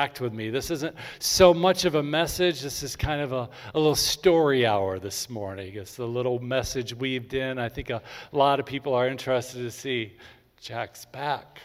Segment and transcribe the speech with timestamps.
[0.00, 0.48] interact with me.
[0.48, 2.62] This isn't so much of a message.
[2.62, 5.74] This is kind of a, a little story hour this morning.
[5.74, 7.58] It's a little message weaved in.
[7.58, 8.00] I think a
[8.32, 10.16] lot of people are interested to see
[10.58, 11.58] Jack's back.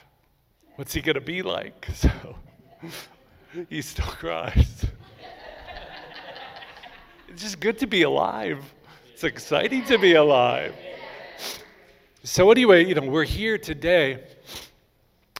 [0.76, 1.88] What's he going to be like?
[1.96, 4.86] So he still cries.
[7.30, 8.60] it's just good to be alive.
[9.14, 10.76] It's exciting to be alive.
[12.24, 14.24] So, anyway, you know, we're here today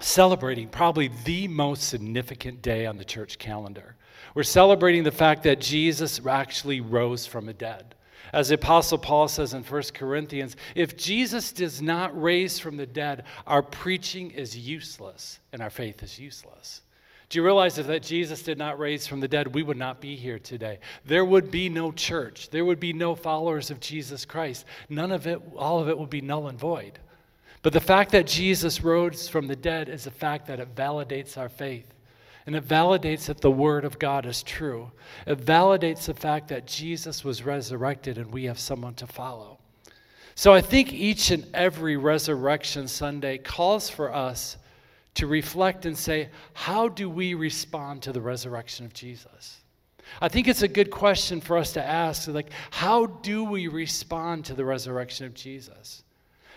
[0.06, 3.96] celebrating probably the most significant day on the church calendar.
[4.36, 7.96] We're celebrating the fact that Jesus actually rose from the dead.
[8.32, 12.86] As the Apostle Paul says in 1 Corinthians, if Jesus does not raise from the
[12.86, 16.82] dead, our preaching is useless and our faith is useless.
[17.30, 20.16] Do you realize that Jesus did not raise from the dead, we would not be
[20.16, 20.80] here today?
[21.06, 22.52] There would be no church.
[22.52, 24.66] There would be no followers of Jesus Christ.
[24.88, 27.00] None of it, all of it would be null and void.
[27.66, 31.36] But the fact that Jesus rose from the dead is a fact that it validates
[31.36, 31.96] our faith.
[32.46, 34.92] And it validates that the Word of God is true.
[35.26, 39.58] It validates the fact that Jesus was resurrected and we have someone to follow.
[40.36, 44.58] So I think each and every Resurrection Sunday calls for us
[45.16, 49.58] to reflect and say, how do we respond to the resurrection of Jesus?
[50.22, 54.46] I think it's a good question for us to ask like, how do we respond
[54.46, 56.04] to the resurrection of Jesus?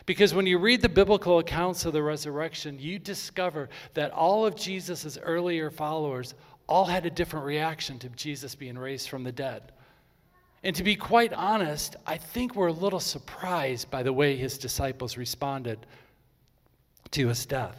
[0.09, 4.57] Because when you read the biblical accounts of the resurrection, you discover that all of
[4.57, 6.35] Jesus' earlier followers
[6.67, 9.71] all had a different reaction to Jesus being raised from the dead.
[10.63, 14.57] And to be quite honest, I think we're a little surprised by the way his
[14.57, 15.85] disciples responded
[17.11, 17.77] to his death.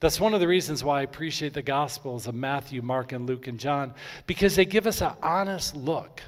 [0.00, 3.46] That's one of the reasons why I appreciate the Gospels of Matthew, Mark, and Luke,
[3.46, 3.94] and John,
[4.26, 6.20] because they give us an honest look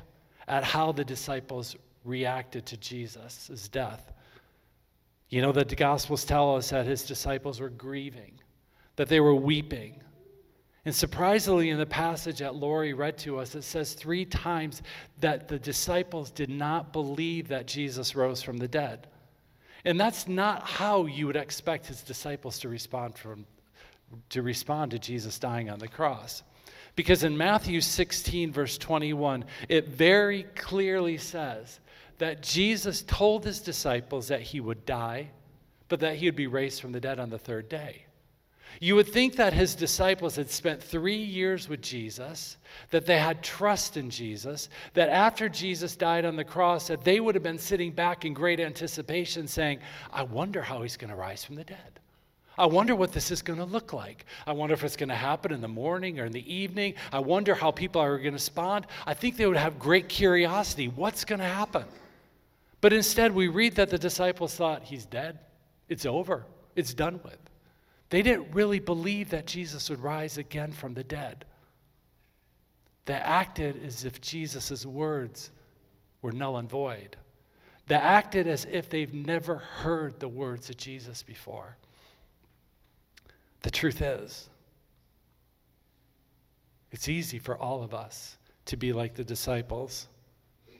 [0.47, 4.12] at how the disciples reacted to Jesus' death.
[5.28, 8.38] You know, the Gospels tell us that his disciples were grieving,
[8.97, 10.00] that they were weeping.
[10.84, 14.82] And surprisingly, in the passage that Lori read to us, it says three times
[15.19, 19.09] that the disciples did not believe that Jesus rose from the dead.
[19.84, 23.47] And that's not how you would expect his disciples to respond from,
[24.31, 26.44] to respond to Jesus dying on the cross.
[26.94, 31.81] Because in Matthew 16, verse 21, it very clearly says
[32.19, 35.31] that Jesus told his disciples that he would die,
[35.88, 38.06] but that he would be raised from the dead on the third day.
[38.81, 42.59] You would think that his disciples had spent three years with Jesus,
[42.91, 47.21] that they had trust in Jesus, that after Jesus died on the cross, that they
[47.21, 49.78] would have been sitting back in great anticipation saying,
[50.12, 52.00] I wonder how he's going to rise from the dead.
[52.59, 54.25] I wonder what this is going to look like.
[54.47, 56.94] I wonder if it's going to happen in the morning or in the evening.
[57.12, 58.87] I wonder how people are going to respond.
[59.06, 60.88] I think they would have great curiosity.
[60.88, 61.84] What's going to happen?
[62.86, 65.41] But instead, we read that the disciples thought, He's dead.
[65.88, 66.47] It's over.
[66.76, 67.41] It's done with.
[68.10, 71.46] They didn't really believe that Jesus would rise again from the dead.
[73.06, 75.50] They acted as if Jesus' words
[76.22, 77.16] were null and void.
[77.88, 81.76] They acted as if they've never heard the words of Jesus before.
[83.62, 84.48] The truth is,
[86.92, 90.06] it's easy for all of us to be like the disciples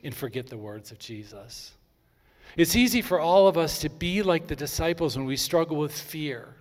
[0.05, 1.73] and forget the words of Jesus.
[2.57, 5.93] It's easy for all of us to be like the disciples when we struggle with
[5.93, 6.57] fear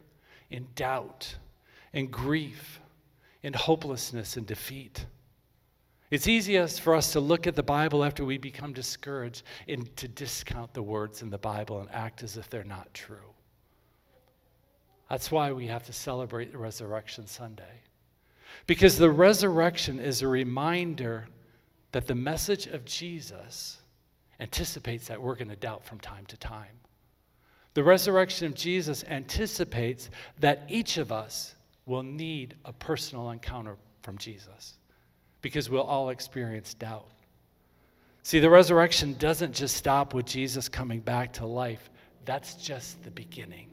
[0.51, 1.35] and doubt
[1.93, 2.79] and grief
[3.43, 5.05] and hopelessness and defeat.
[6.11, 10.07] It's easiest for us to look at the Bible after we become discouraged and to
[10.07, 13.33] discount the words in the Bible and act as if they're not true.
[15.09, 17.81] That's why we have to celebrate the Resurrection Sunday.
[18.67, 21.27] Because the resurrection is a reminder
[21.91, 23.79] that the message of Jesus
[24.39, 26.79] anticipates that we're going to doubt from time to time.
[27.73, 30.09] The resurrection of Jesus anticipates
[30.39, 34.75] that each of us will need a personal encounter from Jesus
[35.41, 37.07] because we'll all experience doubt.
[38.23, 41.91] See, the resurrection doesn't just stop with Jesus coming back to life,
[42.23, 43.67] that's just the beginning.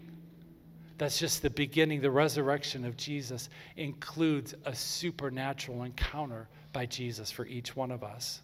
[0.99, 2.01] That's just the beginning.
[2.01, 8.43] The resurrection of Jesus includes a supernatural encounter by Jesus for each one of us.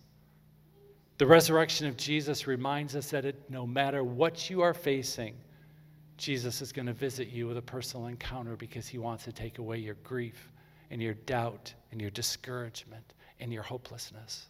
[1.19, 5.35] The resurrection of Jesus reminds us that it, no matter what you are facing,
[6.17, 9.59] Jesus is going to visit you with a personal encounter because he wants to take
[9.59, 10.53] away your grief
[10.91, 14.47] and your doubt and your discouragement and your hopelessness.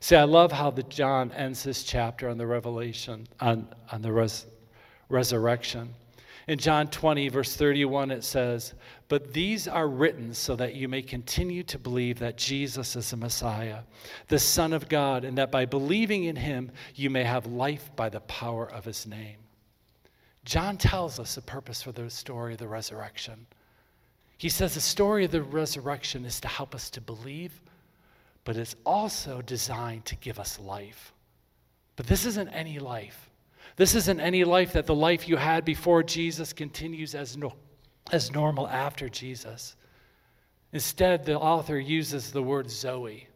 [0.00, 4.12] See, I love how the John ends this chapter on the revelation, on, on the
[4.12, 4.46] res,
[5.08, 5.94] resurrection.
[6.48, 8.72] In John 20, verse 31, it says,
[9.08, 13.18] But these are written so that you may continue to believe that Jesus is the
[13.18, 13.80] Messiah,
[14.28, 18.08] the Son of God, and that by believing in him you may have life by
[18.08, 19.36] the power of his name.
[20.46, 23.46] John tells us the purpose for the story of the resurrection.
[24.38, 27.60] He says the story of the resurrection is to help us to believe,
[28.44, 31.12] but it's also designed to give us life.
[31.96, 33.27] But this isn't any life.
[33.78, 37.54] This isn't any life that the life you had before Jesus continues as, no,
[38.10, 39.76] as normal after Jesus.
[40.72, 43.28] Instead, the author uses the word Zoe.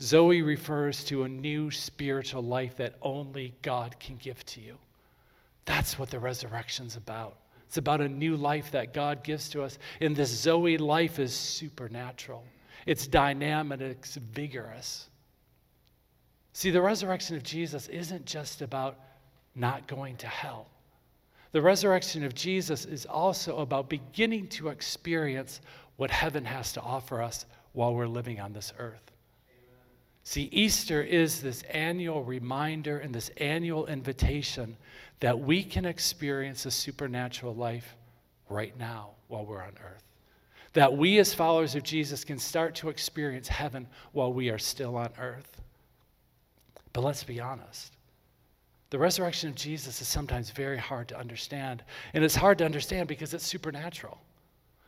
[0.00, 4.78] Zoe refers to a new spiritual life that only God can give to you.
[5.66, 7.36] That's what the resurrection's about.
[7.66, 9.78] It's about a new life that God gives to us.
[10.00, 12.42] And this Zoe life is supernatural,
[12.86, 15.10] it's dynamic, it's vigorous.
[16.54, 18.98] See, the resurrection of Jesus isn't just about
[19.54, 20.66] not going to hell.
[21.52, 25.60] The resurrection of Jesus is also about beginning to experience
[25.96, 29.10] what heaven has to offer us while we're living on this earth.
[30.22, 34.76] See, Easter is this annual reminder and this annual invitation
[35.18, 37.96] that we can experience a supernatural life
[38.48, 40.04] right now while we're on earth.
[40.74, 44.96] That we, as followers of Jesus, can start to experience heaven while we are still
[44.96, 45.60] on earth.
[46.92, 47.92] But let's be honest.
[48.90, 51.82] The resurrection of Jesus is sometimes very hard to understand.
[52.12, 54.18] And it's hard to understand because it's supernatural.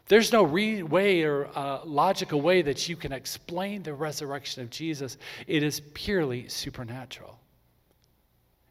[0.09, 4.71] There's no re- way or uh, logical way that you can explain the resurrection of
[4.71, 5.17] Jesus.
[5.47, 7.39] It is purely supernatural.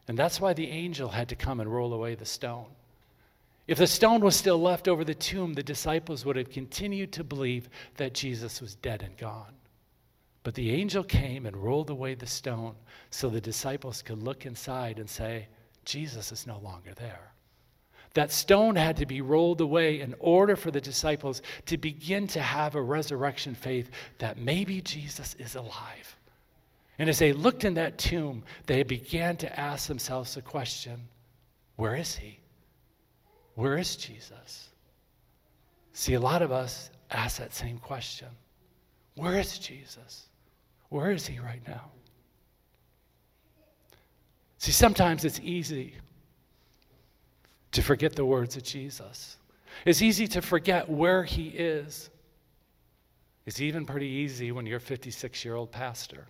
[0.07, 2.65] And that's why the angel had to come and roll away the stone.
[3.67, 7.23] If the stone was still left over the tomb, the disciples would have continued to
[7.23, 9.53] believe that Jesus was dead and gone.
[10.43, 12.75] But the angel came and rolled away the stone
[13.09, 15.47] so the disciples could look inside and say,
[15.85, 17.31] Jesus is no longer there.
[18.13, 22.41] That stone had to be rolled away in order for the disciples to begin to
[22.41, 26.17] have a resurrection faith that maybe Jesus is alive.
[26.99, 31.07] And as they looked in that tomb, they began to ask themselves the question
[31.77, 32.39] where is he?
[33.55, 34.69] Where is Jesus?
[35.93, 38.27] See, a lot of us ask that same question
[39.15, 40.27] Where is Jesus?
[40.91, 41.89] Where is he right now?
[44.57, 45.95] See, sometimes it's easy
[47.71, 49.37] to forget the words of Jesus.
[49.85, 52.09] It's easy to forget where he is.
[53.45, 56.27] It's even pretty easy when you're a 56 year old pastor.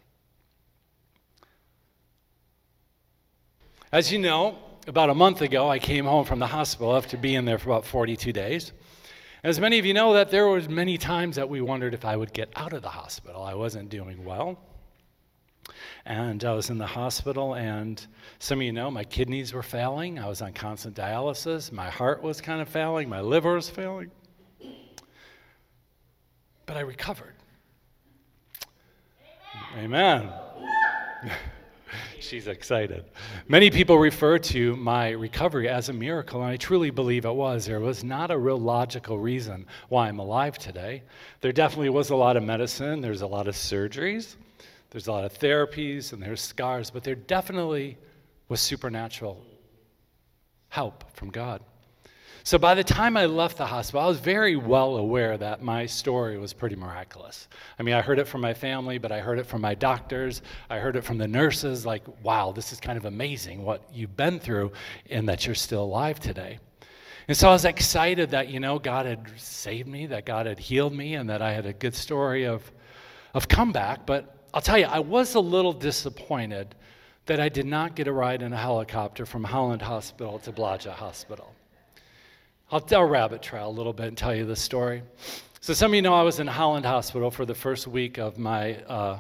[3.92, 7.46] As you know, about a month ago, I came home from the hospital after being
[7.46, 8.74] there for about 42 days.
[9.44, 12.16] As many of you know, that there was many times that we wondered if I
[12.16, 13.42] would get out of the hospital.
[13.42, 14.60] I wasn't doing well.
[16.06, 18.06] And I was in the hospital, and
[18.38, 20.20] some of you know my kidneys were failing.
[20.20, 21.72] I was on constant dialysis.
[21.72, 23.10] My heart was kind of failing.
[23.10, 24.12] My liver was failing.
[26.68, 27.34] But I recovered.
[29.76, 30.32] Amen.
[31.24, 31.36] Amen.
[32.32, 33.04] She's excited.
[33.50, 37.66] Many people refer to my recovery as a miracle, and I truly believe it was.
[37.66, 41.04] There was not a real logical reason why I'm alive today.
[41.42, 44.38] There definitely was a lot of medicine, there's a lot of surgeries,
[44.92, 47.98] there's a lot of therapies, and there's scars, but there definitely
[48.48, 49.46] was supernatural
[50.70, 51.62] help from God.
[52.44, 55.86] So by the time I left the hospital, I was very well aware that my
[55.86, 57.48] story was pretty miraculous.
[57.78, 60.42] I mean, I heard it from my family, but I heard it from my doctors.
[60.70, 64.18] I heard it from the nurses like, wow, this is kind of amazing what you've
[64.18, 64.72] been through
[65.12, 66.58] and that you're still alive today.
[67.28, 70.58] And so I was excited that, you know, God had saved me, that God had
[70.58, 72.72] healed me, and that I had a good story of,
[73.36, 74.08] of comeback.
[74.08, 76.74] But I'll tell you, I was a little disappointed
[77.28, 80.94] that I did not get a ride in a helicopter from Holland Hospital to Blodgett
[80.94, 81.54] Hospital.
[82.72, 85.04] I'll, I'll rabbit trail a little bit and tell you the story.
[85.60, 88.38] So, some of you know I was in Holland Hospital for the first week of
[88.40, 89.20] my uh,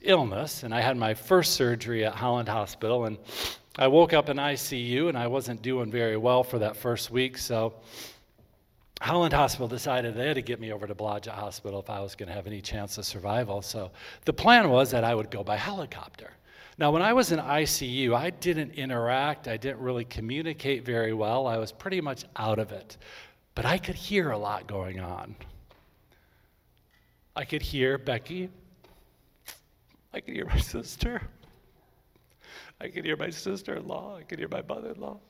[0.00, 3.04] illness, and I had my first surgery at Holland Hospital.
[3.04, 3.16] And
[3.78, 7.38] I woke up in ICU, and I wasn't doing very well for that first week.
[7.38, 7.74] So,
[9.00, 12.16] Holland Hospital decided they had to get me over to Blodgett Hospital if I was
[12.16, 13.62] going to have any chance of survival.
[13.62, 13.92] So,
[14.24, 16.32] the plan was that I would go by helicopter.
[16.82, 21.46] Now, when I was in ICU, I didn't interact, I didn't really communicate very well.
[21.46, 22.96] I was pretty much out of it.
[23.54, 25.36] But I could hear a lot going on.
[27.36, 28.50] I could hear Becky.
[30.12, 31.22] I could hear my sister.
[32.80, 34.16] I could hear my sister in law.
[34.16, 35.20] I could hear my mother in law.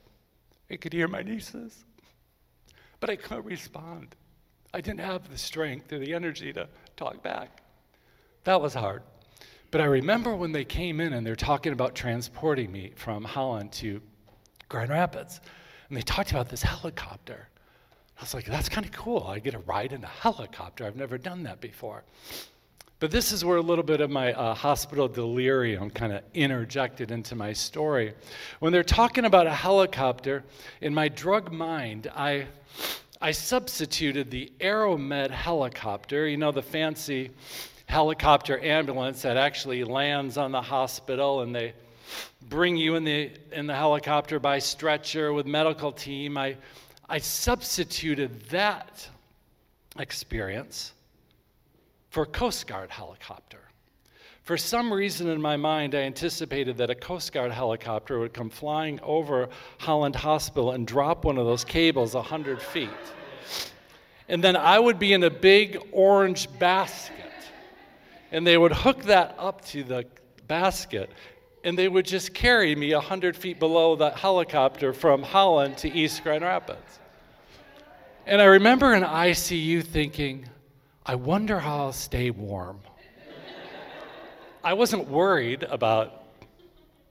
[0.71, 1.85] I could hear my nieces.
[2.99, 4.15] But I couldn't respond.
[4.73, 6.67] I didn't have the strength or the energy to
[6.97, 7.61] talk back.
[8.43, 9.03] That was hard.
[9.73, 13.71] But I remember when they came in and they're talking about transporting me from Holland
[13.71, 14.01] to
[14.69, 15.41] Grand Rapids.
[15.89, 17.49] And they talked about this helicopter.
[18.19, 19.25] I was like, that's kind of cool.
[19.27, 20.85] I get a ride in a helicopter.
[20.85, 22.03] I've never done that before.
[22.99, 27.09] But this is where a little bit of my uh, hospital delirium kind of interjected
[27.09, 28.13] into my story.
[28.59, 30.43] When they're talking about a helicopter,
[30.81, 32.45] in my drug mind, I,
[33.19, 37.31] I substituted the Aeromed helicopter, you know, the fancy
[37.85, 41.73] helicopter ambulance that actually lands on the hospital and they
[42.49, 46.37] bring you in the, in the helicopter by stretcher with medical team.
[46.37, 46.57] I,
[47.09, 49.07] I substituted that
[49.97, 50.93] experience
[52.09, 53.59] for Coast Guard helicopter.
[54.43, 58.49] For some reason in my mind, I anticipated that a Coast Guard helicopter would come
[58.49, 59.47] flying over
[59.77, 62.89] Holland Hospital and drop one of those cables 100 feet.
[64.27, 67.22] And then I would be in a big orange basket.
[68.33, 70.05] And they would hook that up to the
[70.47, 71.09] basket.
[71.63, 76.23] And they would just carry me 100 feet below the helicopter from Holland to East
[76.23, 76.99] Grand Rapids.
[78.25, 80.49] And I remember in ICU thinking,
[81.05, 82.79] I wonder how I'll stay warm.
[84.63, 86.23] I wasn't worried about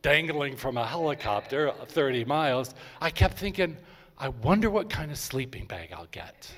[0.01, 2.75] dangling from a helicopter 30 miles.
[3.01, 3.77] I kept thinking,
[4.19, 6.51] I wonder what kind of sleeping bag I'll get.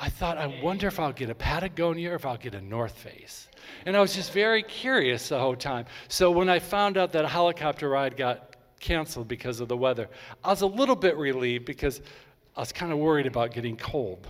[0.00, 2.96] I thought, I wonder if I'll get a Patagonia or if I'll get a North
[2.96, 3.48] Face.
[3.84, 5.86] And I was just very curious the whole time.
[6.06, 10.08] So when I found out that a helicopter ride got canceled because of the weather,
[10.44, 12.00] I was a little bit relieved because
[12.56, 14.28] I was kind of worried about getting cold.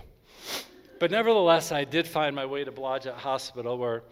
[0.99, 4.03] But nevertheless, I did find my way to Blodgett Hospital where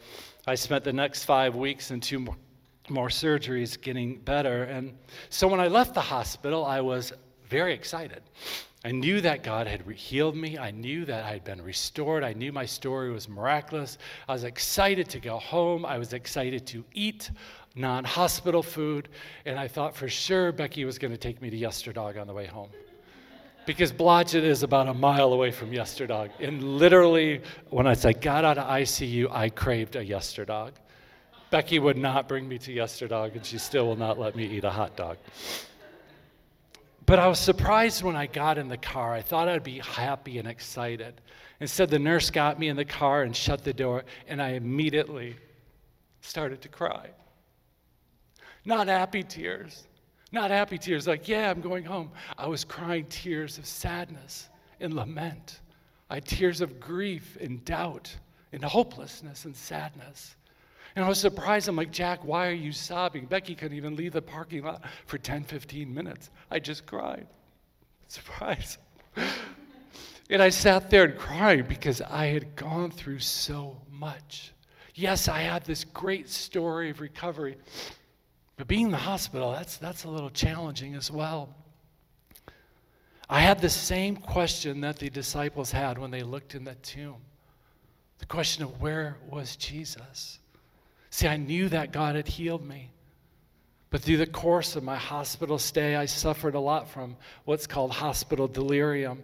[0.45, 2.37] I spent the next five weeks and two more,
[2.87, 4.63] more surgeries getting better.
[4.63, 4.95] And
[5.29, 7.13] so when I left the hospital, I was
[7.49, 8.21] very excited.
[8.87, 10.57] I knew that God had healed me.
[10.57, 12.23] I knew that I had been restored.
[12.23, 13.97] I knew my story was miraculous.
[14.29, 15.85] I was excited to go home.
[15.85, 17.29] I was excited to eat
[17.75, 19.09] non hospital food.
[19.45, 22.33] And I thought for sure Becky was going to take me to Yesterdog on the
[22.33, 22.69] way home
[23.65, 26.29] because Blodgett is about a mile away from Yesterdog.
[26.39, 30.71] And literally, when I said got out of ICU, I craved a Yesterdog.
[31.51, 34.63] Becky would not bring me to Yesterdog, and she still will not let me eat
[34.63, 35.17] a hot dog.
[37.07, 39.13] But I was surprised when I got in the car.
[39.13, 41.21] I thought I'd be happy and excited.
[41.61, 45.37] Instead, the nurse got me in the car and shut the door, and I immediately
[46.19, 47.09] started to cry.
[48.65, 49.87] Not happy tears,
[50.33, 52.11] not happy tears, like, yeah, I'm going home.
[52.37, 54.49] I was crying tears of sadness
[54.81, 55.61] and lament.
[56.09, 58.13] I had tears of grief and doubt
[58.51, 60.35] and hopelessness and sadness.
[60.97, 61.67] And I was surprised.
[61.67, 63.27] I'm like, Jack, why are you sobbing?
[63.27, 66.31] Becky couldn't even leave the parking lot for 10, 15 minutes.
[66.49, 67.27] I just cried.
[68.07, 68.79] Surprise.
[70.31, 74.53] and I sat there and cried because I had gone through so much.
[74.95, 77.57] Yes, I had this great story of recovery,
[78.55, 81.53] but being in the hospital, that's, that's a little challenging as well.
[83.29, 87.17] I had the same question that the disciples had when they looked in that tomb
[88.19, 90.39] the question of where was Jesus?
[91.09, 92.91] See, I knew that God had healed me.
[93.89, 97.91] But through the course of my hospital stay, I suffered a lot from what's called
[97.91, 99.23] hospital delirium.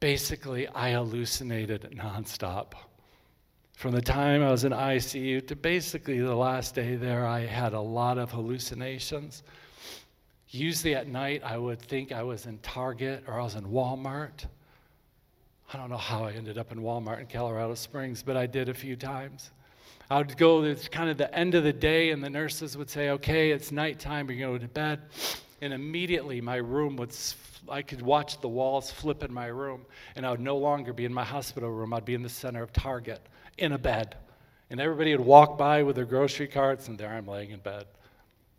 [0.00, 2.72] Basically, I hallucinated nonstop.
[3.74, 7.74] From the time I was in ICU to basically the last day there, I had
[7.74, 9.42] a lot of hallucinations.
[10.48, 14.46] Usually at night, I would think I was in Target or I was in Walmart.
[15.72, 18.68] I don't know how I ended up in Walmart in Colorado Springs, but I did
[18.68, 19.50] a few times.
[20.10, 22.90] I would go, it's kind of the end of the day, and the nurses would
[22.90, 25.02] say, okay, it's nighttime, you're going to bed.
[25.60, 27.14] And immediately my room would,
[27.68, 29.86] I could watch the walls flip in my room,
[30.16, 31.94] and I would no longer be in my hospital room.
[31.94, 33.20] I'd be in the center of Target
[33.56, 34.16] in a bed.
[34.68, 37.86] And everybody would walk by with their grocery carts, and there I'm laying in bed.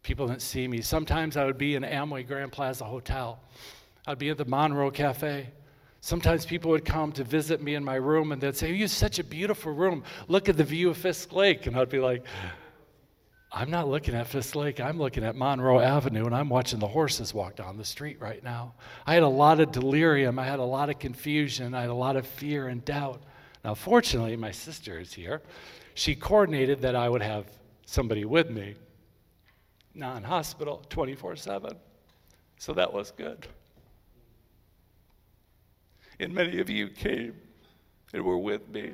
[0.04, 0.82] People didn't see me.
[0.82, 3.40] Sometimes I would be in Amway Grand Plaza Hotel.
[4.08, 5.50] I'd be at the Monroe Cafe.
[6.02, 8.82] Sometimes people would come to visit me in my room and they'd say, oh, You
[8.82, 10.04] have such a beautiful room.
[10.28, 11.68] Look at the view of Fisk Lake.
[11.68, 12.24] And I'd be like,
[13.52, 14.80] I'm not looking at Fisk Lake.
[14.80, 18.44] I'm looking at Monroe Avenue and I'm watching the horses walk down the street right
[18.44, 18.74] now.
[19.06, 20.40] I had a lot of delirium.
[20.40, 21.76] I had a lot of confusion.
[21.76, 23.22] I had a lot of fear and doubt.
[23.64, 25.44] Now, fortunately, my sister is here.
[25.94, 27.46] She coordinated that I would have
[27.86, 28.74] somebody with me,
[29.94, 31.76] non hospital, 24 7.
[32.58, 33.48] So that was good.
[36.22, 37.34] And many of you came
[38.14, 38.92] and were with me.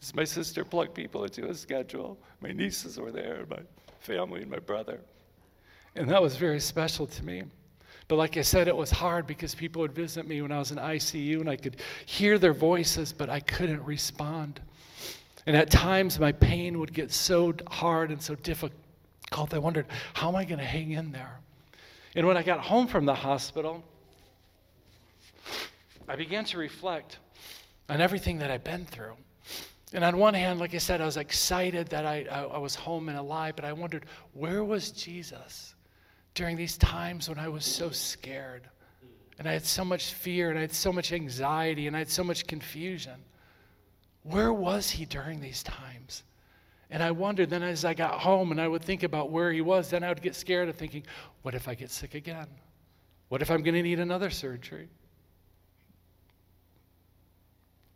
[0.00, 3.58] As my sister plugged people into a schedule, my nieces were there, my
[3.98, 4.98] family, and my brother.
[5.94, 7.42] And that was very special to me.
[8.08, 10.70] But like I said, it was hard because people would visit me when I was
[10.70, 11.76] in ICU and I could
[12.06, 14.58] hear their voices, but I couldn't respond.
[15.44, 18.72] And at times, my pain would get so hard and so difficult,
[19.52, 21.40] I wondered, how am I going to hang in there?
[22.16, 23.84] And when I got home from the hospital,
[26.10, 27.18] I began to reflect
[27.88, 29.16] on everything that I'd been through.
[29.92, 32.74] And on one hand, like I said, I was excited that I, I, I was
[32.74, 35.74] home and alive, but I wondered, where was Jesus?
[36.34, 38.68] during these times when I was so scared
[39.38, 42.10] and I had so much fear and I had so much anxiety and I had
[42.10, 43.24] so much confusion.
[44.22, 46.24] Where was he during these times?
[46.90, 49.60] And I wondered then as I got home and I would think about where he
[49.60, 51.04] was, then I would get scared of thinking,
[51.42, 52.46] what if I get sick again?
[53.28, 54.88] What if I'm going to need another surgery?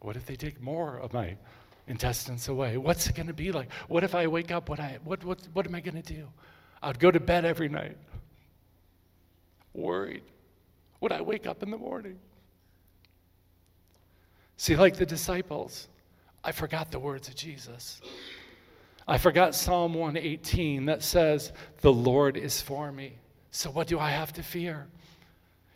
[0.05, 1.35] What if they take more of my
[1.87, 2.77] intestines away?
[2.77, 3.73] What's it going to be like?
[3.89, 4.69] What if I wake up?
[4.69, 6.29] What, I, what, what, what am I going to do?
[6.83, 7.97] I'd go to bed every night
[9.73, 10.23] worried
[11.01, 12.19] Would I wake up in the morning.
[14.57, 15.89] See, like the disciples,
[16.45, 18.01] I forgot the words of Jesus.
[19.09, 23.15] I forgot Psalm 118 that says, The Lord is for me.
[23.51, 24.87] So what do I have to fear?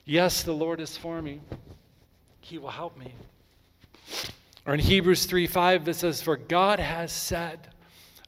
[0.04, 1.40] Yes, the Lord is for me.
[2.40, 3.12] He will help me.
[4.66, 7.68] Or in Hebrews 3 5, that says, For God has said,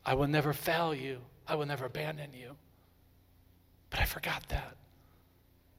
[0.05, 2.57] I will never fail you, I will never abandon you.
[3.91, 4.77] But I forgot that.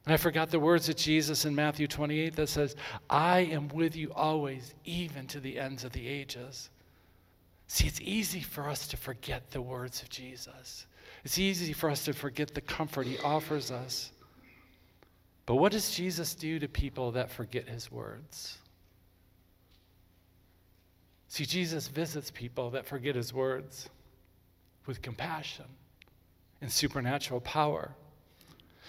[0.04, 2.74] And I forgot the words of Jesus in Matthew 28 that says,
[3.08, 6.70] I am with you always, even to the ends of the ages.
[7.68, 10.86] See, it's easy for us to forget the words of Jesus.
[11.24, 14.12] It's easy for us to forget the comfort he offers us.
[15.46, 18.58] But what does Jesus do to people that forget his words?
[21.32, 23.88] See, Jesus visits people that forget his words
[24.84, 25.64] with compassion
[26.60, 27.94] and supernatural power.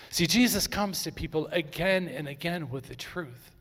[0.10, 3.54] See, Jesus comes to people again and again with the truth.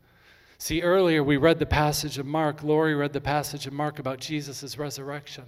[0.59, 2.65] See, earlier we read the passage of Mark.
[2.65, 5.45] Lori read the passage of Mark about Jesus' resurrection.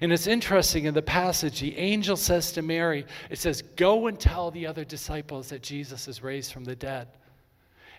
[0.00, 4.18] And it's interesting in the passage, the angel says to Mary, it says, Go and
[4.18, 7.06] tell the other disciples that Jesus is raised from the dead.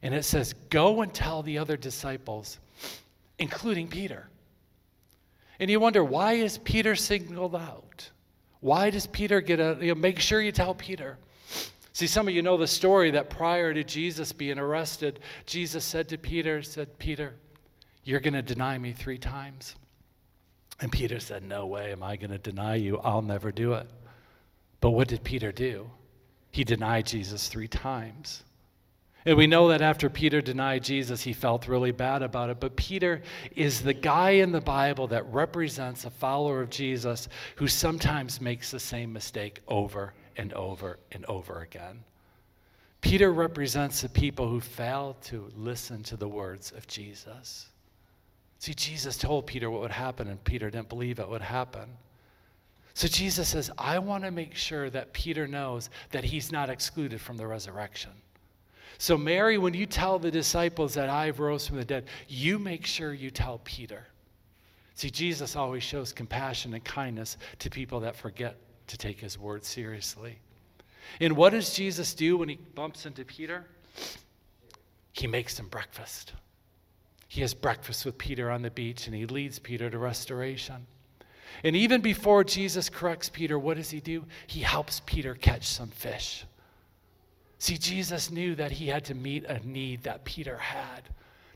[0.01, 2.59] And it says, Go and tell the other disciples,
[3.39, 4.27] including Peter.
[5.59, 8.09] And you wonder, why is Peter singled out?
[8.59, 11.17] Why does Peter get a, you know, make sure you tell Peter?
[11.93, 16.09] See, some of you know the story that prior to Jesus being arrested, Jesus said
[16.09, 17.33] to Peter, said, Peter,
[18.03, 19.75] you're going to deny me three times.
[20.79, 22.99] And Peter said, No way am I going to deny you.
[22.99, 23.87] I'll never do it.
[24.79, 25.89] But what did Peter do?
[26.51, 28.43] He denied Jesus three times.
[29.27, 32.61] And we know that after Peter denied Jesus, he felt really bad about it.
[32.61, 33.21] But Peter
[33.57, 38.71] is the guy in the Bible that represents a follower of Jesus who sometimes makes
[38.71, 42.05] the same mistake over and over and over again.
[43.01, 47.67] Peter represents the people who fail to listen to the words of Jesus.
[48.59, 51.89] See, Jesus told Peter what would happen, and Peter didn't believe it would happen.
[52.93, 57.19] So Jesus says, I want to make sure that Peter knows that he's not excluded
[57.19, 58.11] from the resurrection.
[58.97, 62.85] So, Mary, when you tell the disciples that I've rose from the dead, you make
[62.85, 64.07] sure you tell Peter.
[64.95, 68.57] See, Jesus always shows compassion and kindness to people that forget
[68.87, 70.39] to take his word seriously.
[71.19, 73.65] And what does Jesus do when he bumps into Peter?
[75.11, 76.33] He makes him breakfast.
[77.27, 80.87] He has breakfast with Peter on the beach and he leads Peter to restoration.
[81.63, 84.25] And even before Jesus corrects Peter, what does he do?
[84.47, 86.45] He helps Peter catch some fish.
[87.59, 91.09] See, Jesus knew that he had to meet a need that Peter had.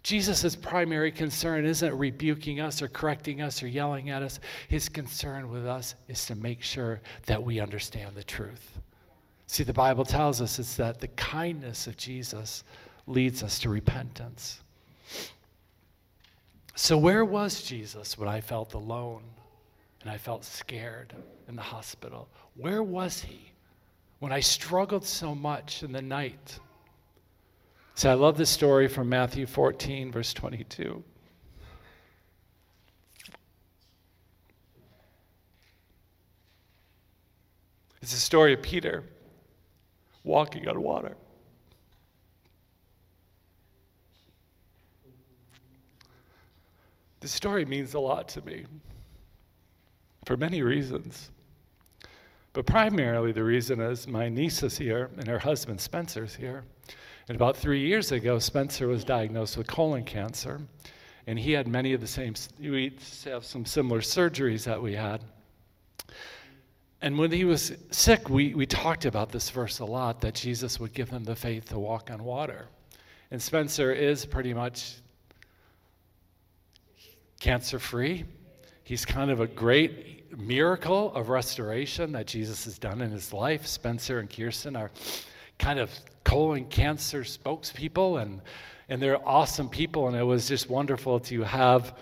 [0.03, 4.39] Jesus' primary concern isn't rebuking us or correcting us or yelling at us.
[4.67, 8.79] His concern with us is to make sure that we understand the truth.
[9.45, 12.63] See, the Bible tells us it's that the kindness of Jesus
[13.05, 14.61] leads us to repentance.
[16.73, 19.21] So, where was Jesus when I felt alone
[20.01, 21.13] and I felt scared
[21.47, 22.27] in the hospital?
[22.55, 23.50] Where was he
[24.21, 26.60] when I struggled so much in the night?
[27.95, 31.03] So I love this story from Matthew 14, verse 22.
[38.03, 39.03] It's a story of Peter
[40.23, 41.17] walking on water.
[47.21, 48.65] This story means a lot to me
[50.25, 51.31] for many reasons.
[52.53, 56.63] But primarily, the reason is my niece is here and her husband Spencer's here.
[57.27, 60.59] And about three years ago, Spencer was diagnosed with colon cancer.
[61.27, 65.23] And he had many of the same, we have some similar surgeries that we had.
[67.01, 70.79] And when he was sick, we, we talked about this verse a lot that Jesus
[70.79, 72.67] would give him the faith to walk on water.
[73.31, 74.95] And Spencer is pretty much
[77.39, 78.25] cancer free.
[78.83, 83.65] He's kind of a great miracle of restoration that Jesus has done in his life.
[83.65, 84.91] Spencer and Kirsten are
[85.60, 85.91] kind of
[86.24, 88.41] colon cancer spokespeople, and,
[88.89, 90.08] and they're awesome people.
[90.08, 91.98] And it was just wonderful to have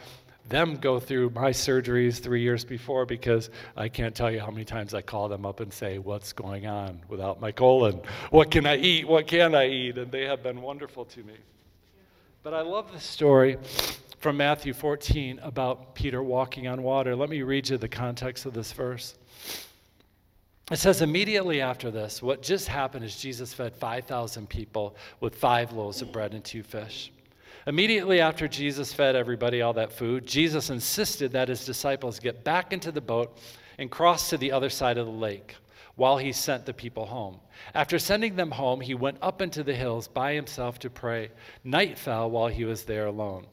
[0.48, 4.65] them go through my surgeries three years before because I can't tell you how many
[4.65, 8.02] times I call them up and say, What's going on without my colon?
[8.32, 9.08] What can I eat?
[9.08, 9.98] What can I eat?
[9.98, 11.36] And they have been wonderful to me.
[12.42, 13.58] But I love the story
[14.19, 17.15] from Matthew 14 about Peter walking on water.
[17.15, 19.15] Let me read you the context of this verse.
[20.69, 25.71] It says immediately after this, what just happened is Jesus fed 5,000 people with five
[25.71, 27.12] loaves of bread and two fish.
[27.65, 32.73] Immediately after Jesus fed everybody all that food, Jesus insisted that his disciples get back
[32.73, 33.38] into the boat
[33.77, 35.55] and cross to the other side of the lake
[35.95, 37.39] while he sent the people home.
[37.73, 41.29] After sending them home, he went up into the hills by himself to pray.
[41.63, 43.45] Night fell while he was there alone.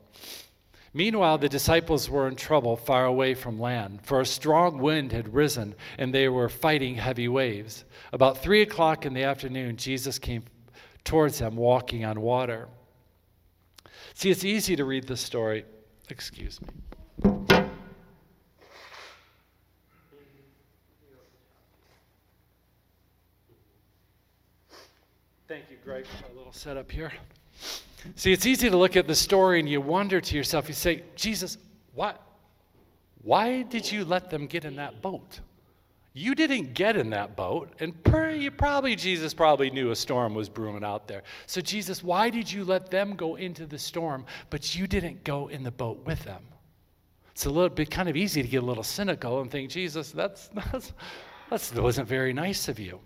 [0.97, 5.35] Meanwhile, the disciples were in trouble far away from land, for a strong wind had
[5.35, 7.85] risen, and they were fighting heavy waves.
[8.15, 10.45] About three o'clock in the afternoon, Jesus came
[11.05, 12.69] towards them walking on water.
[14.15, 15.67] See, it's easy to read this story.
[16.09, 16.69] Excuse me.
[25.47, 27.13] Thank you, Greg, for a little setup here.
[28.15, 31.03] See, it's easy to look at the story and you wonder to yourself, you say,
[31.17, 31.59] Jesus,
[31.95, 32.21] what?
[33.23, 35.41] Why did you let them get in that boat?
[36.13, 40.35] You didn't get in that boat, and per, you probably Jesus probably knew a storm
[40.35, 41.23] was brewing out there.
[41.45, 45.49] So Jesus, why did you let them go into the storm, but you didn't go
[45.49, 46.43] in the boat with them?
[47.33, 50.11] It's a little bit kind of easy to get a little cynical and think, Jesus,
[50.11, 50.95] that's, that's,
[51.51, 52.99] that's that wasn't very nice of you.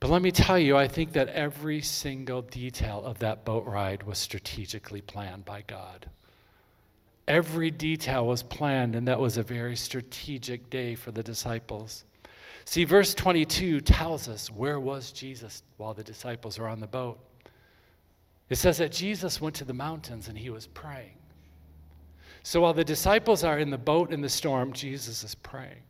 [0.00, 4.02] But let me tell you, I think that every single detail of that boat ride
[4.02, 6.08] was strategically planned by God.
[7.28, 12.04] Every detail was planned, and that was a very strategic day for the disciples.
[12.64, 17.18] See, verse 22 tells us where was Jesus while the disciples were on the boat.
[18.48, 21.18] It says that Jesus went to the mountains and he was praying.
[22.42, 25.82] So while the disciples are in the boat in the storm, Jesus is praying.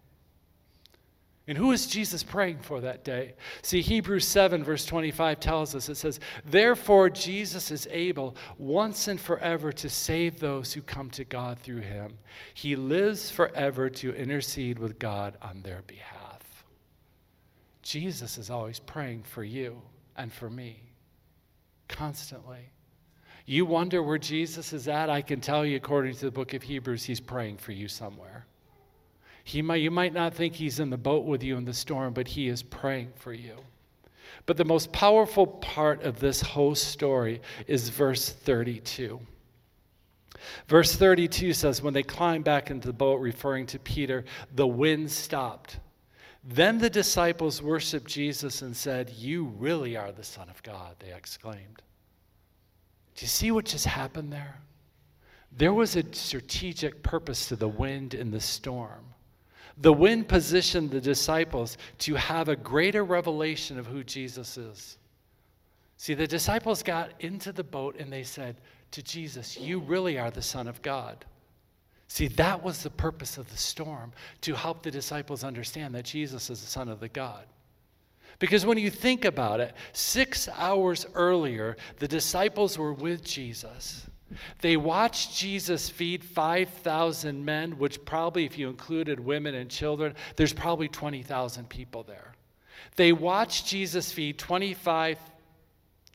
[1.47, 3.35] And who is Jesus praying for that day?
[3.63, 9.21] See, Hebrews 7, verse 25 tells us it says, Therefore, Jesus is able once and
[9.21, 12.19] forever to save those who come to God through him.
[12.55, 16.21] He lives forever to intercede with God on their behalf.
[17.83, 19.81] Jesus is always praying for you
[20.17, 20.93] and for me,
[21.89, 22.71] constantly.
[23.47, 25.11] You wonder where Jesus is at?
[25.11, 28.47] I can tell you, according to the book of Hebrews, he's praying for you somewhere.
[29.45, 32.13] He might, you might not think he's in the boat with you in the storm,
[32.13, 33.57] but he is praying for you.
[34.47, 39.21] But the most powerful part of this whole story is verse 32.
[40.67, 44.25] Verse 32 says, When they climbed back into the boat, referring to Peter,
[44.55, 45.79] the wind stopped.
[46.43, 51.13] Then the disciples worshiped Jesus and said, You really are the Son of God, they
[51.13, 51.83] exclaimed.
[53.15, 54.61] Do you see what just happened there?
[55.53, 59.05] There was a strategic purpose to the wind and the storm.
[59.79, 64.99] The wind positioned the disciples to have a greater revelation of who Jesus is.
[65.97, 68.57] See, the disciples got into the boat and they said
[68.93, 71.25] to Jesus, You really are the Son of God.
[72.09, 76.51] See, that was the purpose of the storm, to help the disciples understand that Jesus
[76.51, 77.45] is the Son of the God.
[78.41, 84.07] Because when you think about it, six hours earlier, the disciples were with Jesus.
[84.61, 90.53] They watched Jesus feed 5,000 men, which probably, if you included women and children, there's
[90.53, 92.35] probably 20,000 people there.
[92.97, 95.19] They watched Jesus feed 25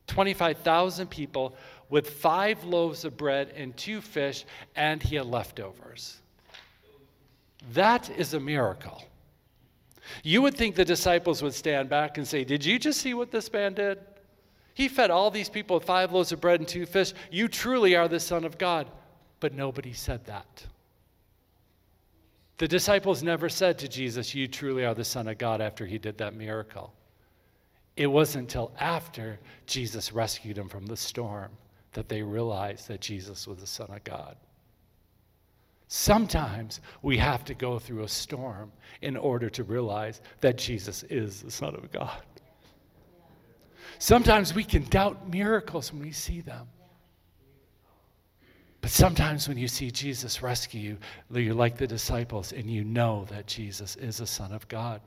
[0.07, 1.55] 25,000 people
[1.89, 6.17] with five loaves of bread and two fish, and he had leftovers.
[7.73, 9.03] That is a miracle.
[10.23, 13.31] You would think the disciples would stand back and say, Did you just see what
[13.31, 13.99] this man did?
[14.75, 17.13] He fed all these people with five loaves of bread and two fish.
[17.31, 18.87] You truly are the Son of God.
[19.39, 20.65] But nobody said that.
[22.57, 25.97] The disciples never said to Jesus, You truly are the Son of God after he
[25.97, 26.93] did that miracle.
[27.95, 31.51] It wasn't until after Jesus rescued them from the storm
[31.93, 34.35] that they realized that Jesus was the Son of God.
[35.87, 41.41] Sometimes we have to go through a storm in order to realize that Jesus is
[41.41, 42.21] the Son of God.
[43.99, 46.67] Sometimes we can doubt miracles when we see them.
[48.81, 50.97] But sometimes when you see Jesus rescue
[51.31, 55.01] you, you're like the disciples and you know that Jesus is a Son of God.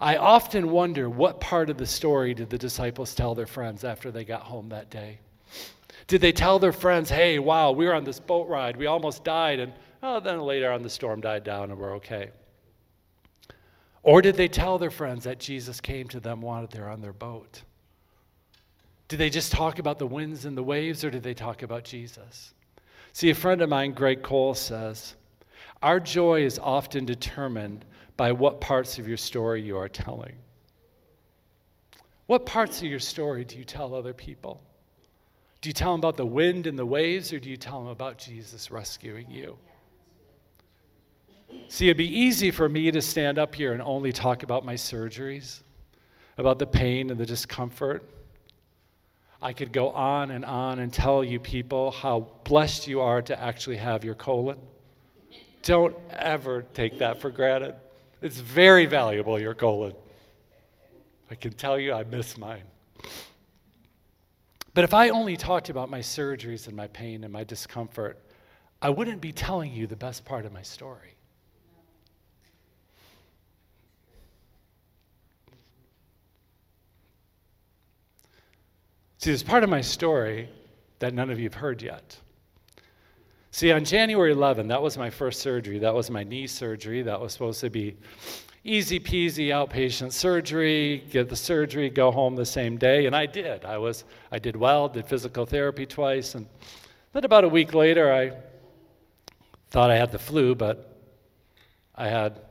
[0.00, 4.10] I often wonder what part of the story did the disciples tell their friends after
[4.10, 5.20] they got home that day?
[6.06, 9.24] Did they tell their friends, hey, wow, we were on this boat ride, we almost
[9.24, 12.30] died, and oh, then later on the storm died down and we're okay?
[14.02, 17.12] Or did they tell their friends that Jesus came to them while they're on their
[17.12, 17.62] boat?
[19.08, 21.84] Did they just talk about the winds and the waves, or do they talk about
[21.84, 22.54] Jesus?
[23.12, 25.14] See, a friend of mine, Greg Cole, says,
[25.82, 27.84] Our joy is often determined
[28.16, 30.34] by what parts of your story you are telling.
[32.26, 34.60] What parts of your story do you tell other people?
[35.60, 37.90] Do you tell them about the wind and the waves, or do you tell them
[37.90, 39.56] about Jesus rescuing you?
[41.68, 44.74] See, it'd be easy for me to stand up here and only talk about my
[44.74, 45.60] surgeries,
[46.38, 48.08] about the pain and the discomfort.
[49.40, 53.40] I could go on and on and tell you people how blessed you are to
[53.40, 54.58] actually have your colon.
[55.62, 57.74] Don't ever take that for granted.
[58.22, 59.92] It's very valuable, your colon.
[61.30, 62.62] I can tell you I miss mine.
[64.74, 68.18] But if I only talked about my surgeries and my pain and my discomfort,
[68.80, 71.15] I wouldn't be telling you the best part of my story.
[79.26, 80.48] See, there's part of my story
[81.00, 82.16] that none of you have heard yet.
[83.50, 85.80] See, on January 11, that was my first surgery.
[85.80, 87.02] That was my knee surgery.
[87.02, 87.96] That was supposed to be
[88.62, 93.64] easy peasy outpatient surgery, get the surgery, go home the same day, and I did.
[93.64, 96.46] I was I did well, did physical therapy twice, and
[97.12, 98.30] then about a week later I
[99.70, 101.00] thought I had the flu, but
[101.96, 102.42] I had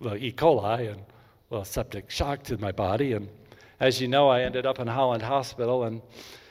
[0.00, 0.32] well, E.
[0.32, 3.28] coli and septic shock to my body, and
[3.80, 6.02] as you know, I ended up in Holland Hospital, and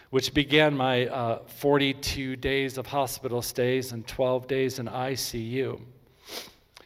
[0.09, 5.81] which began my uh, 42 days of hospital stays and 12 days in ICU.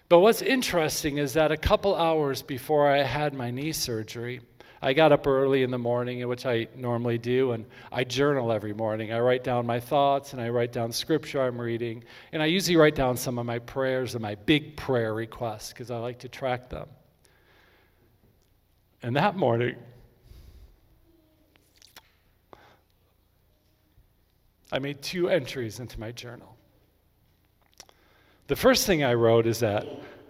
[0.08, 4.42] But what's interesting is that a couple hours before I had my knee surgery,
[4.82, 8.74] I got up early in the morning, which I normally do, and I journal every
[8.74, 9.12] morning.
[9.12, 12.78] I write down my thoughts and I write down scripture I'm reading, and I usually
[12.78, 16.30] write down some of my prayers and my big prayer requests because I like to
[16.30, 16.88] track them.
[19.04, 19.76] And that morning,
[24.72, 26.56] I made two entries into my journal.
[28.48, 29.88] The first thing I wrote is that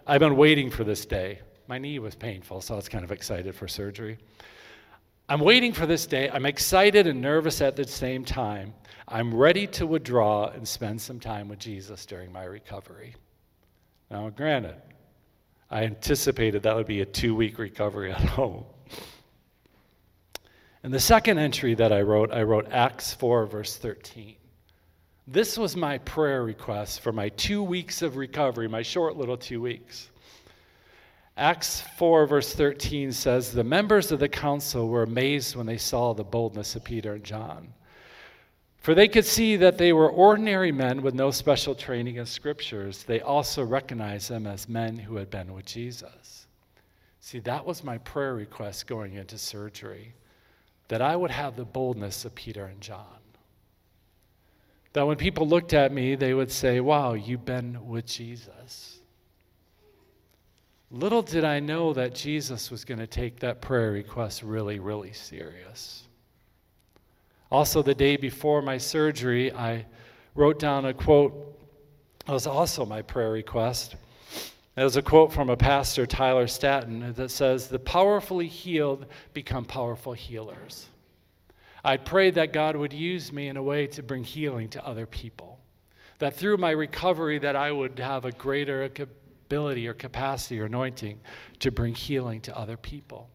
[0.08, 1.40] I've been waiting for this day.
[1.68, 4.18] My knee was painful, so I was kind of excited for surgery.
[5.28, 6.30] I'm waiting for this day.
[6.30, 8.74] I'm excited and nervous at the same time.
[9.08, 13.16] I'm ready to withdraw and spend some time with Jesus during my recovery.
[14.10, 14.76] Now, granted,
[15.70, 18.66] I anticipated that would be a two week recovery at home.
[20.84, 24.36] And the second entry that I wrote, I wrote Acts 4, verse 13.
[25.28, 29.62] This was my prayer request for my two weeks of recovery, my short little two
[29.62, 30.10] weeks.
[31.36, 36.14] Acts 4, verse 13 says, The members of the council were amazed when they saw
[36.14, 37.74] the boldness of Peter and John.
[38.78, 43.04] For they could see that they were ordinary men with no special training in scriptures.
[43.04, 46.48] They also recognized them as men who had been with Jesus.
[47.20, 50.14] See, that was my prayer request going into surgery
[50.90, 53.06] that I would have the boldness of Peter and John.
[54.94, 59.00] That when people looked at me, they would say, Wow, you've been with Jesus.
[60.92, 65.14] Little did I know that Jesus was going to take that prayer request really, really
[65.14, 66.08] serious.
[67.52, 69.86] Also, the day before my surgery, I
[70.34, 71.60] wrote down a quote.
[72.28, 73.96] It was also my prayer request.
[74.84, 80.14] Was a quote from a pastor, Tyler Staton, that says, The powerfully healed become powerful
[80.14, 80.88] healers.
[81.84, 85.06] I prayed that God would use me in a way to bring healing to other
[85.06, 85.60] people.
[86.20, 91.20] That through my recovery that I would have a greater ability or capacity or anointing
[91.60, 93.30] to bring healing to other people.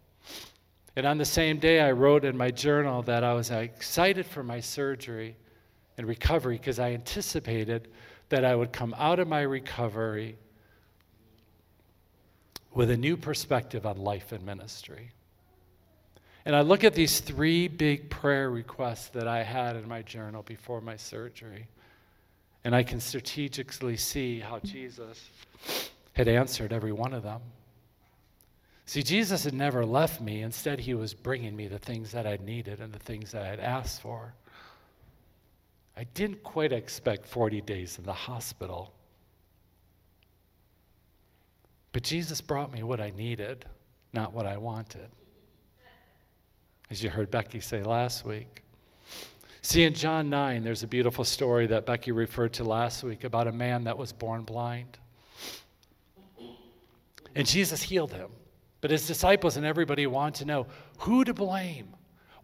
[0.97, 4.43] And on the same day I wrote in my journal that I was excited for
[4.43, 5.37] my surgery
[5.99, 7.89] and recovery because I anticipated
[8.31, 10.39] that I would come out of my recovery
[12.75, 15.11] with a new perspective on life and ministry.
[16.45, 20.43] And I look at these three big prayer requests that I had in my journal
[20.43, 21.69] before my surgery,
[22.65, 25.31] and I can strategically see how Jesus
[26.13, 27.41] had answered every one of them.
[28.87, 30.43] See, Jesus had never left me.
[30.43, 33.49] Instead, he was bringing me the things that I needed and the things that I
[33.49, 34.35] had asked for.
[35.97, 38.93] I didn't quite expect 40 days in the hospital.
[41.95, 43.65] But Jesus brought me what I needed,
[44.13, 45.09] not what I wanted
[46.91, 48.63] as you heard Becky say last week.
[49.63, 53.49] See, in John 9, there's a beautiful story that Becky referred to last week about
[53.49, 54.99] a man that was born blind.
[57.35, 58.31] And Jesus healed him.
[58.81, 60.67] But his disciples and everybody want to know
[60.99, 61.89] who to blame.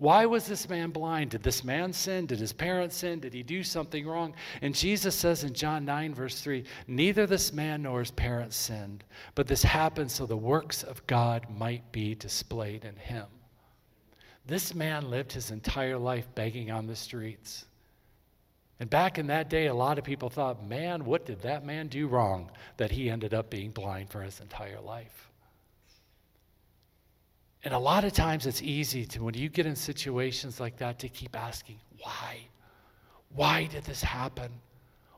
[0.01, 1.33] Why was this man blind?
[1.33, 2.25] Did this man sin?
[2.25, 3.21] Did his parents sin?
[3.21, 4.33] Did he do something wrong?
[4.63, 9.05] And Jesus says in John 9, verse 3 Neither this man nor his parents sinned,
[9.35, 13.27] but this happened so the works of God might be displayed in him.
[14.47, 17.67] This man lived his entire life begging on the streets.
[18.81, 21.89] And back in that day, a lot of people thought, man, what did that man
[21.89, 25.30] do wrong that he ended up being blind for his entire life?
[27.65, 30.99] And a lot of times it's easy to, when you get in situations like that,
[31.01, 32.39] to keep asking, why?
[33.35, 34.51] Why did this happen?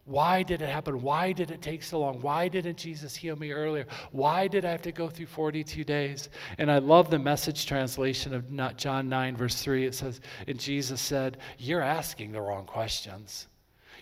[0.04, 1.00] Why did it happen?
[1.00, 2.20] Why did it take so long?
[2.20, 3.86] Why didn't Jesus heal me earlier?
[4.10, 6.28] Why did I have to go through 42 days?
[6.58, 9.86] And I love the message translation of John 9, verse 3.
[9.86, 13.46] It says, And Jesus said, You're asking the wrong questions.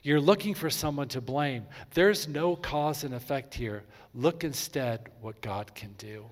[0.02, 1.66] You're looking for someone to blame.
[1.92, 3.84] There's no cause and effect here.
[4.14, 6.24] Look instead what God can do.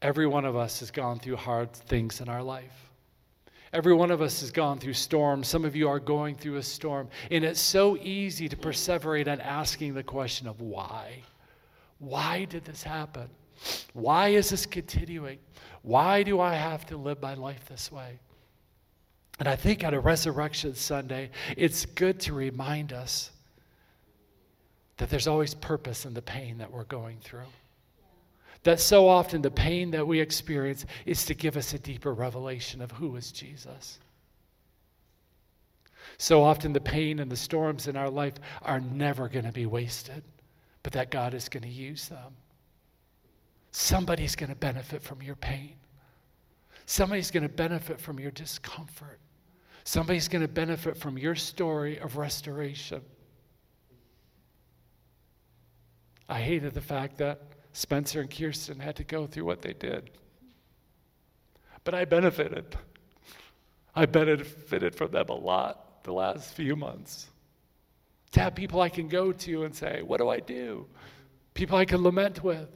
[0.00, 2.90] Every one of us has gone through hard things in our life.
[3.72, 5.48] Every one of us has gone through storms.
[5.48, 7.08] Some of you are going through a storm.
[7.30, 11.22] And it's so easy to perseverate on asking the question of why.
[11.98, 13.28] Why did this happen?
[13.92, 15.38] Why is this continuing?
[15.82, 18.18] Why do I have to live my life this way?
[19.38, 23.30] And I think on a Resurrection Sunday, it's good to remind us
[24.96, 27.46] that there's always purpose in the pain that we're going through.
[28.64, 32.82] That so often the pain that we experience is to give us a deeper revelation
[32.82, 33.98] of who is Jesus.
[36.16, 39.66] So often the pain and the storms in our life are never going to be
[39.66, 40.22] wasted,
[40.82, 42.34] but that God is going to use them.
[43.70, 45.74] Somebody's going to benefit from your pain.
[46.86, 49.20] Somebody's going to benefit from your discomfort.
[49.84, 53.02] Somebody's going to benefit from your story of restoration.
[56.28, 60.10] I hated the fact that Spencer and Kirsten had to go through what they did.
[61.84, 62.76] But I benefited.
[63.94, 67.28] I benefited from them a lot the last few months.
[68.32, 70.86] To have people I can go to and say, What do I do?
[71.54, 72.68] People I can lament with.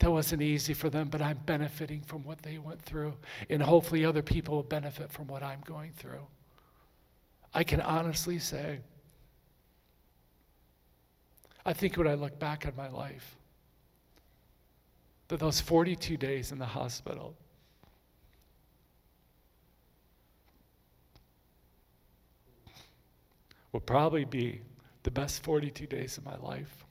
[0.00, 3.14] That wasn't easy for them, but I'm benefiting from what they went through.
[3.48, 6.26] And hopefully, other people will benefit from what I'm going through.
[7.54, 8.80] I can honestly say,
[11.66, 13.36] I think when I look back on my life,
[15.28, 17.34] that those 42 days in the hospital,
[23.72, 24.60] will probably be
[25.02, 26.84] the best 42 days of my life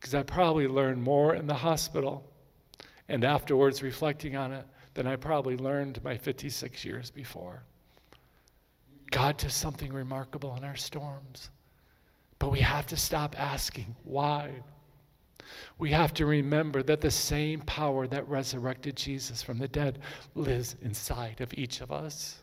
[0.00, 2.24] because I probably learned more in the hospital
[3.08, 7.62] and afterwards reflecting on it than I probably learned my 56 years before.
[9.10, 11.50] God does something remarkable in our storms,
[12.38, 14.50] but we have to stop asking why.
[15.78, 20.00] We have to remember that the same power that resurrected Jesus from the dead
[20.34, 22.42] lives inside of each of us.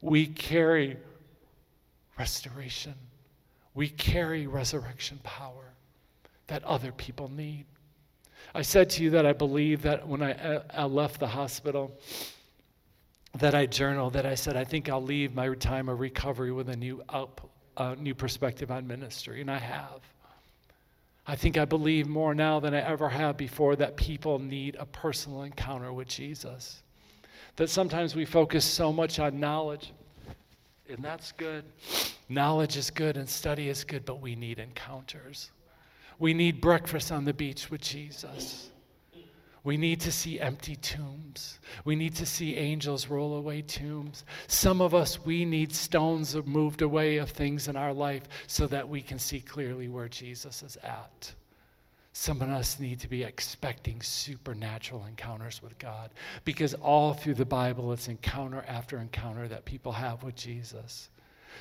[0.00, 0.96] We carry
[2.18, 2.94] restoration,
[3.74, 5.74] we carry resurrection power
[6.46, 7.64] that other people need.
[8.54, 11.92] I said to you that I believe that when I, uh, I left the hospital,
[13.38, 16.68] that I journaled, that I said, I think I'll leave my time of recovery with
[16.68, 17.48] a new, up,
[17.80, 20.00] uh, new perspective on ministry, and I have.
[21.26, 24.84] I think I believe more now than I ever have before that people need a
[24.84, 26.82] personal encounter with Jesus.
[27.56, 29.94] That sometimes we focus so much on knowledge,
[30.90, 31.64] and that's good.
[32.28, 35.50] Knowledge is good and study is good, but we need encounters.
[36.18, 38.68] We need breakfast on the beach with Jesus.
[39.62, 41.58] We need to see empty tombs.
[41.84, 44.24] We need to see angels roll away tombs.
[44.46, 48.88] Some of us, we need stones moved away of things in our life so that
[48.88, 51.34] we can see clearly where Jesus is at.
[52.12, 56.10] Some of us need to be expecting supernatural encounters with God
[56.44, 61.10] because all through the Bible, it's encounter after encounter that people have with Jesus.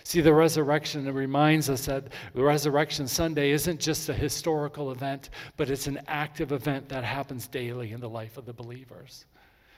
[0.04, 5.70] See, the resurrection reminds us that the Resurrection Sunday isn't just a historical event, but
[5.70, 9.26] it's an active event that happens daily in the life of the believers.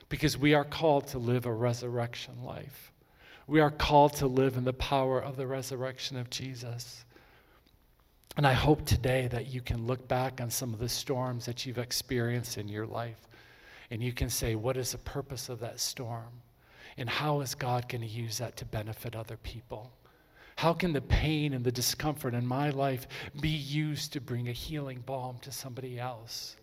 [0.09, 2.91] Because we are called to live a resurrection life.
[3.47, 7.03] We are called to live in the power of the resurrection of Jesus.
[8.37, 11.65] And I hope today that you can look back on some of the storms that
[11.65, 13.27] you've experienced in your life
[13.89, 16.41] and you can say, What is the purpose of that storm?
[16.97, 19.91] And how is God going to use that to benefit other people?
[20.61, 23.07] How can the pain and the discomfort in my life
[23.39, 26.55] be used to bring a healing balm to somebody else?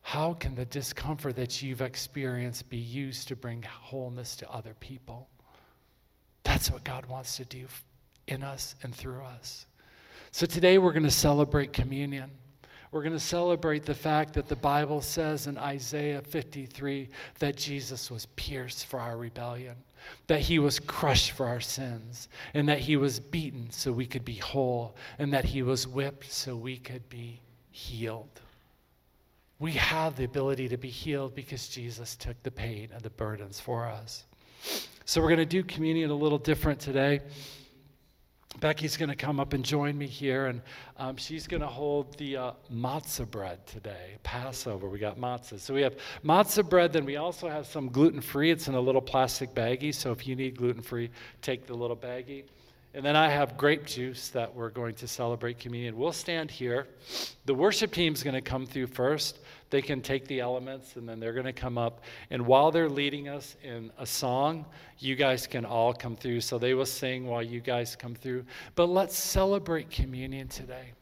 [0.00, 5.28] How can the discomfort that you've experienced be used to bring wholeness to other people?
[6.42, 7.66] That's what God wants to do
[8.28, 9.66] in us and through us.
[10.30, 12.30] So today we're going to celebrate communion.
[12.92, 17.10] We're going to celebrate the fact that the Bible says in Isaiah 53
[17.40, 19.76] that Jesus was pierced for our rebellion,
[20.26, 24.24] that he was crushed for our sins, and that he was beaten so we could
[24.24, 27.40] be whole, and that he was whipped so we could be
[27.70, 28.40] healed.
[29.58, 33.58] we have the ability to be healed because Jesus took the pain and the burdens
[33.58, 34.24] for us.
[35.04, 37.20] So we're going to do communion a little different today.
[38.60, 40.62] Becky's going to come up and join me here, and
[40.96, 44.88] um, she's going to hold the uh, matzah bread today, Passover.
[44.88, 45.60] We got matzah.
[45.60, 48.50] So we have matzah bread, then we also have some gluten free.
[48.50, 51.96] It's in a little plastic baggie, so if you need gluten free, take the little
[51.96, 52.44] baggie.
[52.94, 55.96] And then I have grape juice that we're going to celebrate communion.
[55.96, 56.86] We'll stand here.
[57.44, 59.40] The worship team's going to come through first.
[59.70, 62.00] They can take the elements and then they're going to come up.
[62.30, 64.64] And while they're leading us in a song,
[64.98, 66.40] you guys can all come through.
[66.40, 68.46] So they will sing while you guys come through.
[68.74, 70.92] But let's celebrate communion today.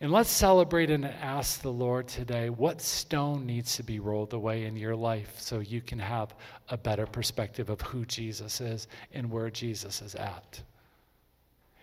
[0.00, 4.64] And let's celebrate and ask the Lord today what stone needs to be rolled away
[4.64, 6.34] in your life so you can have
[6.68, 10.60] a better perspective of who Jesus is and where Jesus is at.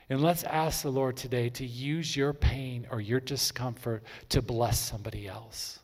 [0.10, 4.78] And let's ask the Lord today to use your pain or your discomfort to bless
[4.78, 5.80] somebody else.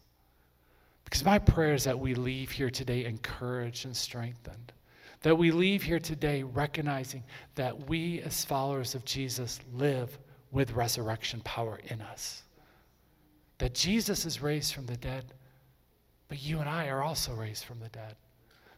[1.06, 4.74] Because my prayer is that we leave here today encouraged and strengthened.
[5.22, 7.24] That we leave here today recognizing
[7.56, 10.20] that we, as followers of Jesus, live
[10.52, 12.44] with resurrection power in us.
[13.58, 15.26] That Jesus is raised from the dead,
[16.28, 18.16] but you and I are also raised from the dead.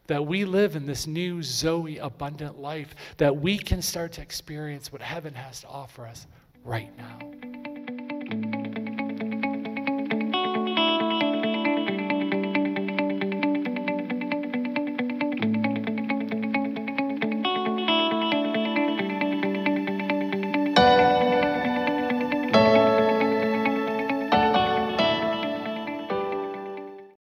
[0.06, 4.92] That we live in this new Zoe abundant life, that we can start to experience
[4.92, 6.26] what heaven has to offer us
[6.64, 7.69] right now.